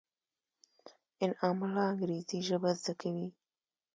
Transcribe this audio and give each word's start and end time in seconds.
انعام 1.23 1.57
الله 1.65 1.85
انګرېزي 1.91 2.39
ژبه 2.47 2.69
زده 2.81 2.93
کوي. 3.01 3.27